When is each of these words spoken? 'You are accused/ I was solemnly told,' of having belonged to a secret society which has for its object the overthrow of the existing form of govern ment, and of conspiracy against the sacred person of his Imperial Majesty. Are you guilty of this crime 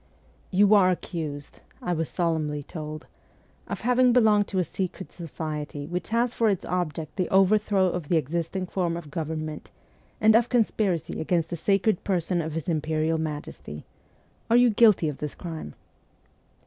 'You 0.59 0.73
are 0.73 0.89
accused/ 0.89 1.61
I 1.79 1.93
was 1.93 2.09
solemnly 2.09 2.63
told,' 2.63 3.05
of 3.73 3.81
having 3.81 4.11
belonged 4.11 4.47
to 4.47 4.57
a 4.57 4.63
secret 4.63 5.11
society 5.11 5.85
which 5.85 6.09
has 6.09 6.33
for 6.33 6.49
its 6.49 6.65
object 6.65 7.17
the 7.17 7.29
overthrow 7.29 7.85
of 7.85 8.07
the 8.09 8.17
existing 8.17 8.65
form 8.65 8.97
of 8.97 9.11
govern 9.11 9.45
ment, 9.45 9.69
and 10.19 10.35
of 10.35 10.49
conspiracy 10.49 11.21
against 11.21 11.49
the 11.49 11.55
sacred 11.55 12.03
person 12.03 12.41
of 12.41 12.53
his 12.53 12.67
Imperial 12.67 13.19
Majesty. 13.19 13.85
Are 14.49 14.57
you 14.57 14.71
guilty 14.71 15.07
of 15.07 15.19
this 15.19 15.35
crime 15.35 15.75